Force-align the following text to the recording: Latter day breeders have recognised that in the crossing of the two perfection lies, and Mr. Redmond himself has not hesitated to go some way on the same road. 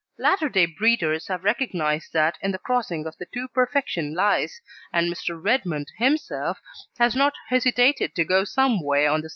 Latter 0.17 0.49
day 0.49 0.65
breeders 0.65 1.27
have 1.27 1.43
recognised 1.43 2.11
that 2.11 2.39
in 2.41 2.49
the 2.51 2.57
crossing 2.57 3.05
of 3.05 3.15
the 3.19 3.27
two 3.31 3.47
perfection 3.49 4.15
lies, 4.15 4.59
and 4.91 5.13
Mr. 5.13 5.39
Redmond 5.39 5.89
himself 5.99 6.57
has 6.97 7.15
not 7.15 7.33
hesitated 7.49 8.15
to 8.15 8.25
go 8.25 8.43
some 8.43 8.81
way 8.83 9.05
on 9.05 9.21
the 9.21 9.29
same 9.29 9.29
road. 9.29 9.29